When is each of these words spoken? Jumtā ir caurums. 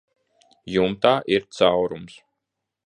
Jumtā 0.75 1.11
ir 1.37 1.47
caurums. 1.59 2.21